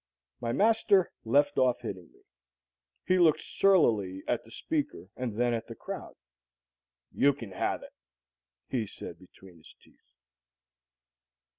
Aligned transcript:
My 0.39 0.51
master 0.51 1.11
left 1.25 1.59
off 1.59 1.81
hitting 1.81 2.11
me. 2.11 2.21
He 3.05 3.19
looked 3.19 3.41
surlily 3.41 4.23
at 4.27 4.43
the 4.43 4.49
speaker 4.49 5.11
and 5.15 5.35
then 5.35 5.53
at 5.53 5.67
the 5.67 5.75
crowd. 5.75 6.15
"You 7.11 7.33
can 7.35 7.51
have 7.51 7.83
it," 7.83 7.93
he 8.67 8.87
said 8.87 9.19
between 9.19 9.57
his 9.59 9.75
teeth. 9.79 10.09